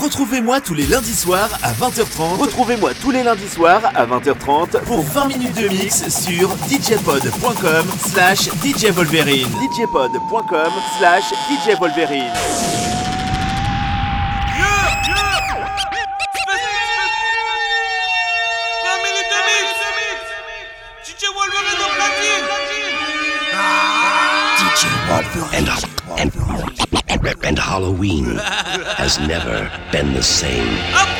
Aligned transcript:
Retrouvez-moi 0.00 0.60
tous 0.60 0.74
les 0.74 0.86
lundis 0.86 1.14
soirs 1.14 1.50
à 1.62 1.72
20h30. 1.72 2.38
Retrouvez-moi 2.38 2.92
tous 3.02 3.10
les 3.10 3.22
lundis 3.24 3.48
soirs 3.48 3.82
à 3.94 4.06
20h30 4.06 4.80
pour 4.84 5.02
20 5.02 5.26
minutes 5.26 5.56
de 5.56 5.68
mix 5.68 6.08
sur 6.08 6.50
djpod.com 6.68 7.84
slash 8.06 8.48
djvolverine. 8.64 9.48
djpod.com 9.74 10.72
slash 10.98 11.24
djvolverine. 11.64 13.07
And 27.58 27.64
Halloween 27.64 28.36
has 28.96 29.18
never 29.18 29.70
been 29.90 30.14
the 30.14 30.22
same. 30.22 30.68
can 30.92 31.17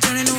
turning 0.00 0.35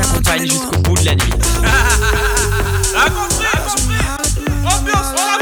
t'accompagne 0.00 0.46
jusqu'au 0.46 0.78
bout 0.78 0.96
de 0.96 1.04
la 1.04 1.14
nuit. 1.14 1.32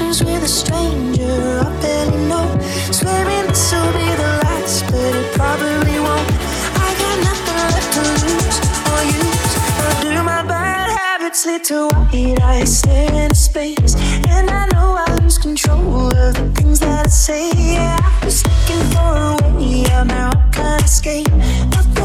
Conversations 0.00 0.24
with 0.24 0.42
a 0.42 0.48
stranger 0.48 1.60
I 1.60 1.80
barely 1.82 2.24
know. 2.26 2.58
Swearing 2.90 3.46
this 3.48 3.72
will 3.72 3.92
be 3.92 4.08
the 4.16 4.30
last, 4.44 4.84
but 4.86 5.14
it 5.14 5.34
probably 5.34 5.98
won't. 6.00 6.30
I 6.86 6.88
got 7.00 7.16
nothing 7.28 7.58
left 7.68 7.92
to 7.96 8.02
lose 8.24 8.58
or 8.90 9.00
use. 9.04 9.52
Or 9.84 10.14
do 10.14 10.22
my 10.22 10.42
bad 10.42 10.88
habits 10.98 11.44
lead 11.44 11.64
to 11.64 11.88
white 11.88 12.40
eyes 12.40 12.78
stare 12.78 13.12
into 13.12 13.34
space? 13.34 13.94
And 14.28 14.48
I 14.50 14.66
know 14.72 14.96
I 15.06 15.14
lose 15.22 15.38
control 15.38 16.06
of 16.06 16.34
the 16.34 16.50
things 16.56 16.80
that 16.80 17.06
I 17.06 17.08
say. 17.08 17.50
Yeah, 17.56 17.98
I 18.00 18.24
was 18.24 18.42
looking 18.44 18.84
for 18.94 19.12
a 19.28 19.58
way 19.58 19.84
out, 19.92 20.06
now 20.06 20.30
I 20.30 20.50
can't 20.50 20.82
escape. 20.82 21.30
Nothing 21.30 21.99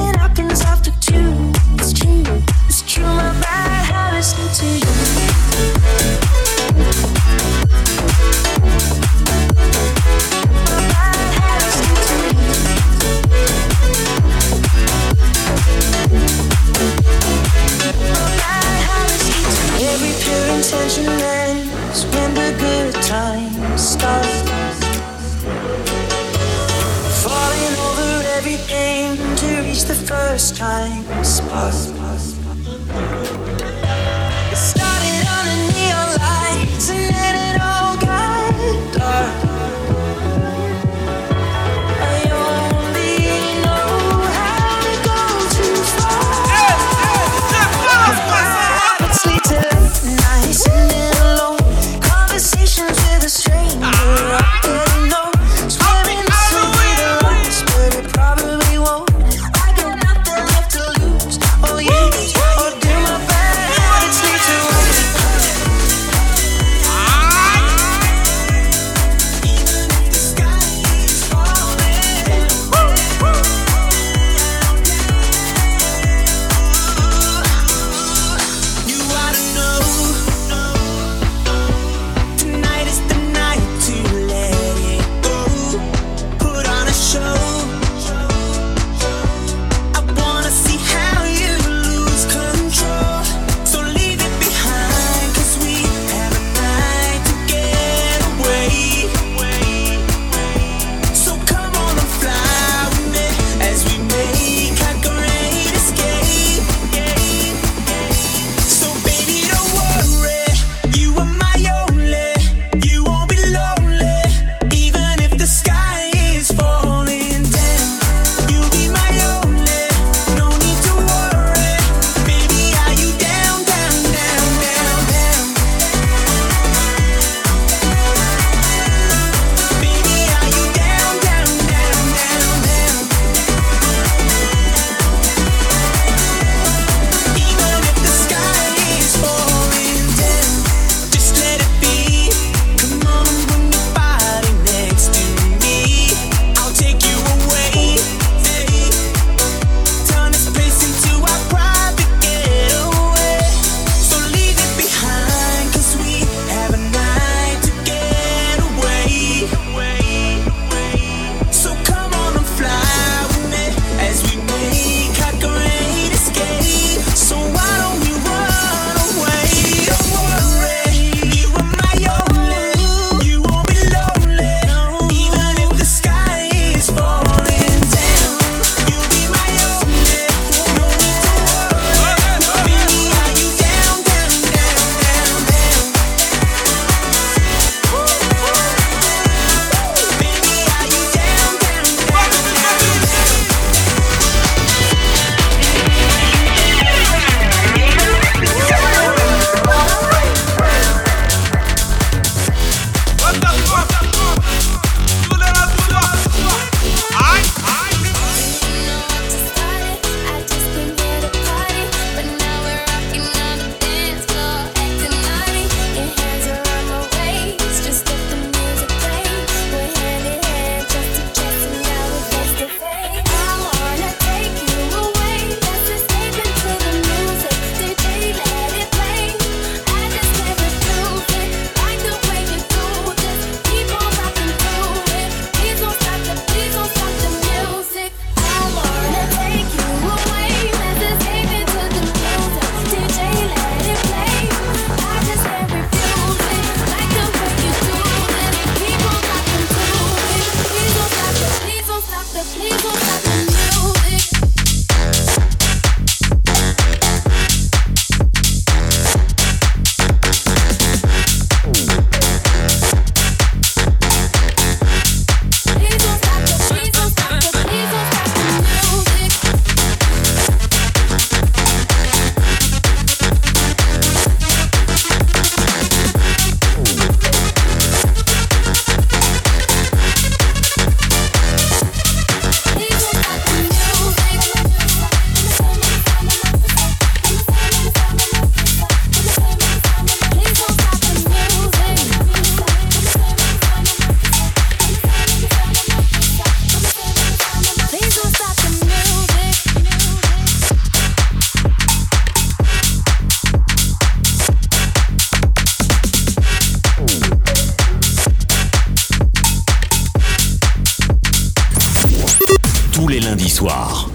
soir, 313.49 314.09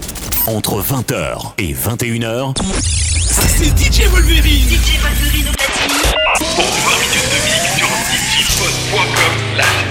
entre 0.47 0.81
20h 0.81 1.53
et 1.57 1.73
21h, 1.73 2.53
c'est 2.81 3.77
DJ 3.77 4.07
Wolverine. 4.09 4.67
DJ 4.67 4.99
Wolverine 5.01 5.47
au 5.47 5.53
platine. 5.53 5.97
Pour 6.35 6.65
20 6.65 6.99
minutes 6.99 7.31
de 7.31 7.39
mix 7.45 7.77
sur 7.77 7.87
djpod.com, 8.31 9.90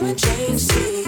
wearing 0.00 0.16
change 0.16 0.60
see 0.60 1.07